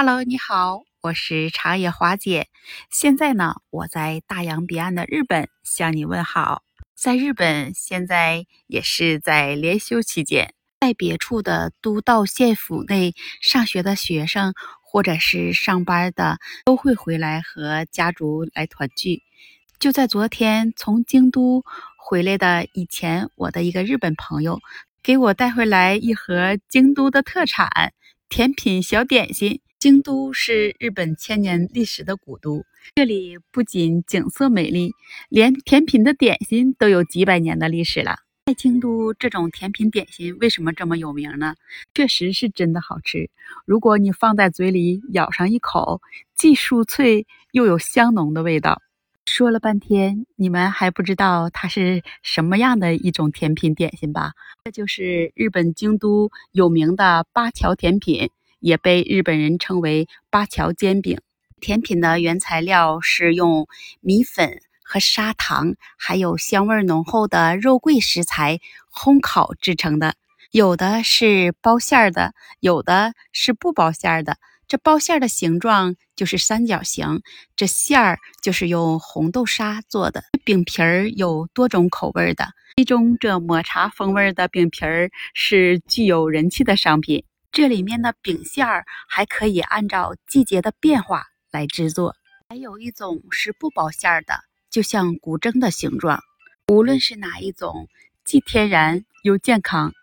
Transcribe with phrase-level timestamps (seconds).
[0.00, 2.46] Hello，你好，我是长野华姐。
[2.88, 6.62] 现在呢，我在大洋彼岸的日本向你问好。
[6.94, 19.24] 在日本，现在也是在连休期间，在别处的都道县府内上学的学生或者是上班的，都会回来和家族来团聚。
[19.80, 21.64] 就在昨天，从京都
[21.96, 24.60] 回来的以前我的一个日本朋友，
[25.02, 27.92] 给我带回来一盒京都的特产
[28.28, 29.60] 甜品小点心。
[29.78, 32.64] 京都是日本千年历史的古都，
[32.96, 34.90] 这里不仅景色美丽，
[35.28, 38.16] 连甜品的点心都有几百年的历史了。
[38.46, 41.54] 在京都，这种甜品点心为什么这么有名呢？
[41.94, 43.30] 确实是真的好吃。
[43.66, 46.02] 如果你放在嘴里咬上一口，
[46.34, 48.82] 既酥脆又有香浓的味道。
[49.26, 54.32] 说了半天，你们还不知道它是什么样的一种甜品点心吧？
[54.64, 58.28] 这就是日本京都有名的八桥甜品。
[58.60, 61.20] 也被日本人称为八桥煎饼。
[61.60, 63.66] 甜品的原材料是用
[64.00, 68.60] 米粉和砂糖，还有香味浓厚的肉桂食材
[68.92, 70.14] 烘烤制成的。
[70.50, 74.38] 有的是包馅儿的，有的是不包馅儿的。
[74.66, 77.22] 这包馅儿的形状就是三角形，
[77.56, 80.24] 这馅儿就是用红豆沙做的。
[80.44, 87.24] 饼皮儿有多种口味的，其中这抹茶风味的饼皮儿是具有人气的商品。
[87.50, 92.14] 这里面的饼馅儿还可以按照季节的变化来制作，
[92.48, 96.22] 还有一种是不包馅儿的，就像古筝的形状。
[96.68, 97.88] 无论是哪一种，
[98.24, 99.94] 既天然又健康。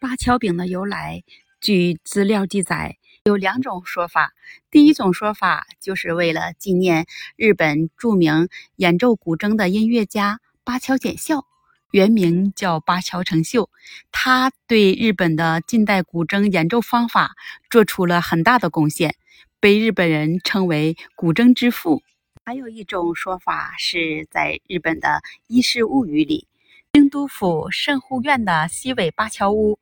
[0.00, 1.22] 八桥饼的由来，
[1.60, 4.32] 据资料记载有两种说法。
[4.70, 11.46] 第一种说法就是为了纪念日本著名演奏古筝的音乐家八桥检校。
[11.92, 13.68] 原名叫八桥成秀，
[14.10, 17.32] 他对日本的近代古筝演奏方法
[17.68, 19.14] 做出了很大的贡献，
[19.60, 22.02] 被日本人称为“古筝之父”。
[22.46, 25.08] 还有一种说法是在日本的
[25.48, 26.48] 《伊势物语》里，
[26.94, 29.78] 京都府圣护院的西尾八桥屋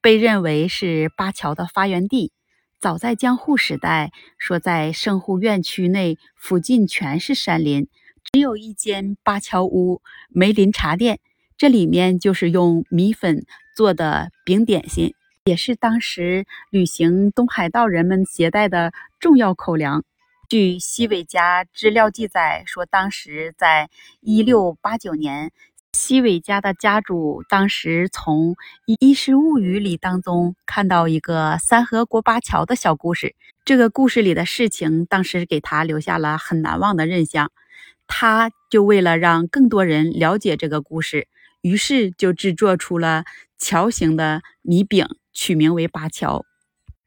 [0.00, 2.32] 被认为是八桥的发源地。
[2.80, 7.86] 早在江户时代，说在圣护院区内附近全是山林，
[8.32, 11.20] 只有一间八桥屋梅林茶店。
[11.56, 20.04] 这里面就是用米粉做的饼点心，也是当时旅行东海道人们携带的重要口粮。
[20.48, 23.88] 据西尾家资料记载说，当时在
[24.20, 25.52] 一六八九年，
[25.92, 28.54] 西尾家的家主当时从
[28.98, 37.52] 《伊势物语》里当中看到一个三河国八桥的小故事，这个故事里的事情当时给他留下了很难忘的印象，
[38.08, 41.28] 他就为了让更多人了解这个故事。
[41.64, 43.24] 于是就制作出了
[43.56, 46.44] 桥形的米饼，取名为八桥。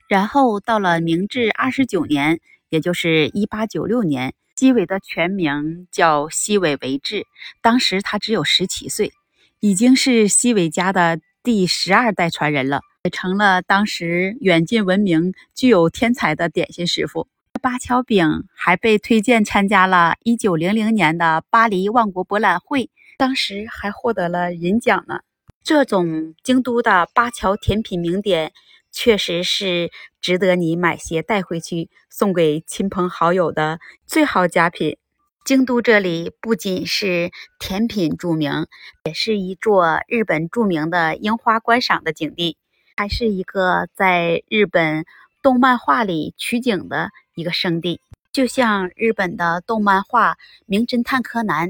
[0.09, 7.27] 然后到了明治二十九年，也就是一八九六年，西尾的全名叫西尾维治，
[7.61, 9.11] 当时他只有十七岁，
[9.59, 17.27] 已经是西尾家的第十二代传人了，也成了当时远近闻名、具有天才的点心师傅。
[17.61, 22.89] 八桥饼还被推荐参加了一九零零年的巴黎万国博览会。
[23.17, 25.21] 当时还获得了银奖呢。
[25.63, 28.53] 这种京都的八桥甜品名点，
[28.91, 29.91] 确实是
[30.21, 34.97] 值得你买些带回去送给亲朋好友的最好佳品。
[35.43, 38.67] 京都这里不仅是甜品著名，
[39.05, 42.57] 也是一座日本著名的樱花观赏的景地，
[42.95, 45.05] 还是一个在日本
[45.41, 47.99] 动漫画里取景的一个圣地。
[48.31, 50.33] 就像日本的动漫画
[50.67, 51.69] 《名侦探柯南》。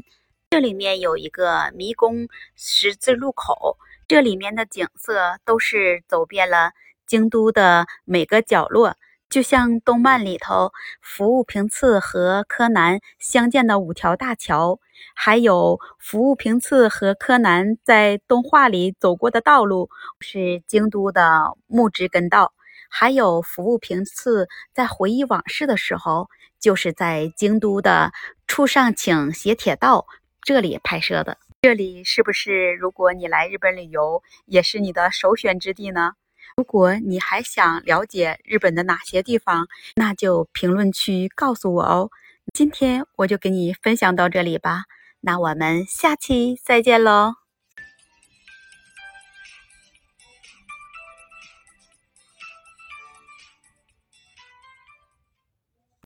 [0.49, 3.77] 这里面有一个迷宫十字路口，
[4.07, 6.71] 这里面的景色都是走遍了
[7.05, 8.95] 京都的每个角落，
[9.29, 10.71] 就像动漫里头
[11.01, 14.79] 服务平次和柯南相见的五条大桥，
[15.13, 19.89] 还有服务平次和柯南在动画里走过的道路
[20.21, 22.53] 是京都的木质根道，
[22.89, 28.13] 还有服务平次在回忆往事的时候，就是在京都的
[28.47, 30.05] 初上请斜铁道。
[30.47, 36.13] 这里拍摄的，这里是不是如果你来日本旅游，也是你的首选之地呢？
[36.55, 42.09] 如果你还想了解日本的哪些地方，那就评论区告诉我哦。
[42.53, 44.85] 今天我就给你分享到这里吧，
[45.19, 47.46] 那我们下期再见喽。